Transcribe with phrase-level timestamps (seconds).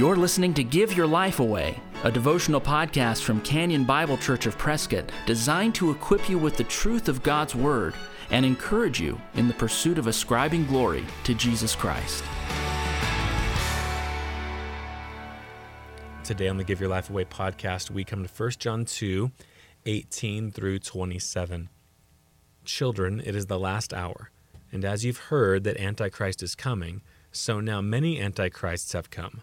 [0.00, 4.56] You're listening to Give Your Life Away, a devotional podcast from Canyon Bible Church of
[4.56, 7.92] Prescott designed to equip you with the truth of God's Word
[8.30, 12.24] and encourage you in the pursuit of ascribing glory to Jesus Christ.
[16.24, 19.30] Today on the Give Your Life Away podcast, we come to 1 John 2
[19.84, 21.68] 18 through 27.
[22.64, 24.30] Children, it is the last hour,
[24.72, 29.42] and as you've heard that Antichrist is coming, so now many Antichrists have come.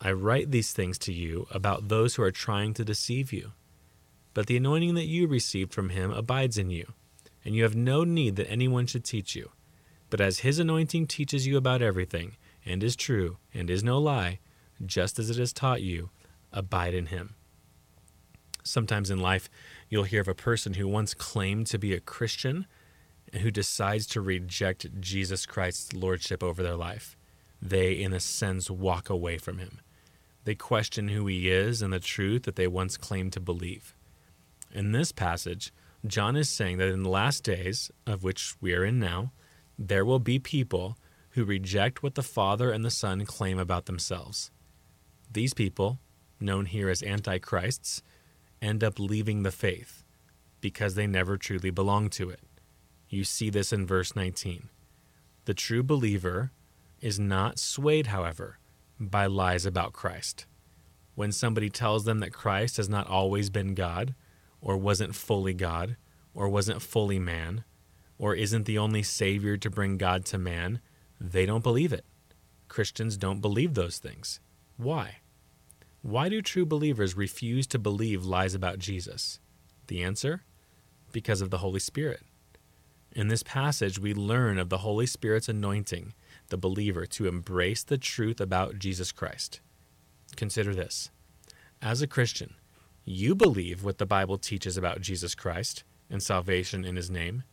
[0.00, 3.52] I write these things to you about those who are trying to deceive you.
[4.32, 6.92] But the anointing that you received from him abides in you,
[7.44, 9.50] and you have no need that anyone should teach you.
[10.10, 14.38] But as his anointing teaches you about everything, and is true, and is no lie,
[14.86, 16.10] just as it has taught you,
[16.52, 17.34] abide in him.
[18.62, 19.50] Sometimes in life,
[19.88, 22.66] you'll hear of a person who once claimed to be a Christian
[23.32, 27.16] and who decides to reject Jesus Christ's lordship over their life.
[27.60, 29.80] They, in a sense, walk away from him.
[30.48, 33.94] They question who he is and the truth that they once claimed to believe.
[34.72, 35.74] In this passage,
[36.06, 39.32] John is saying that in the last days, of which we are in now,
[39.78, 40.96] there will be people
[41.32, 44.50] who reject what the Father and the Son claim about themselves.
[45.30, 45.98] These people,
[46.40, 48.02] known here as antichrists,
[48.62, 50.02] end up leaving the faith
[50.62, 52.40] because they never truly belong to it.
[53.10, 54.70] You see this in verse 19.
[55.44, 56.52] The true believer
[57.02, 58.56] is not swayed, however,
[58.98, 60.46] by lies about Christ.
[61.14, 64.14] When somebody tells them that Christ has not always been God,
[64.60, 65.96] or wasn't fully God,
[66.34, 67.64] or wasn't fully man,
[68.18, 70.80] or isn't the only Savior to bring God to man,
[71.20, 72.04] they don't believe it.
[72.68, 74.40] Christians don't believe those things.
[74.76, 75.16] Why?
[76.02, 79.40] Why do true believers refuse to believe lies about Jesus?
[79.88, 80.44] The answer?
[81.12, 82.22] Because of the Holy Spirit.
[83.12, 86.14] In this passage, we learn of the Holy Spirit's anointing
[86.48, 89.60] the believer to embrace the truth about Jesus Christ.
[90.36, 91.10] Consider this
[91.80, 92.54] as a Christian,
[93.04, 97.44] you believe what the Bible teaches about Jesus Christ and salvation in his name.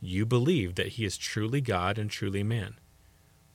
[0.00, 2.74] You believe that he is truly God and truly man.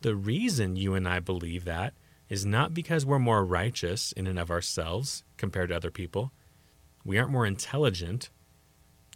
[0.02, 1.94] The reason you and I believe that
[2.28, 6.32] is not because we're more righteous in and of ourselves compared to other people.
[7.04, 8.30] We aren't more intelligent.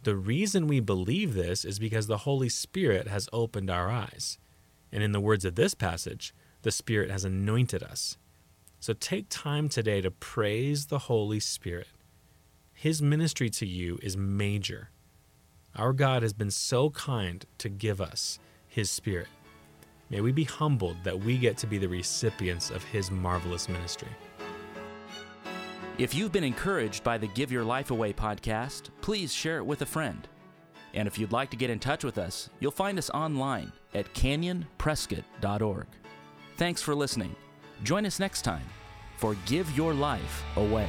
[0.04, 4.38] The reason we believe this is because the Holy Spirit has opened our eyes.
[4.92, 8.16] And in the words of this passage, the Spirit has anointed us.
[8.80, 11.88] So take time today to praise the Holy Spirit.
[12.72, 14.90] His ministry to you is major.
[15.76, 19.28] Our God has been so kind to give us His Spirit.
[20.08, 24.08] May we be humbled that we get to be the recipients of His marvelous ministry.
[25.98, 29.82] If you've been encouraged by the Give Your Life Away podcast, please share it with
[29.82, 30.26] a friend.
[30.94, 34.12] And if you'd like to get in touch with us, you'll find us online at
[34.14, 35.86] canyonprescott.org.
[36.56, 37.34] Thanks for listening.
[37.82, 38.66] Join us next time
[39.16, 40.88] for Give Your Life Away.